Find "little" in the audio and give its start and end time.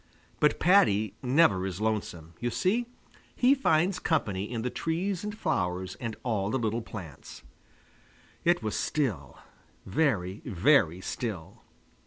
6.57-6.81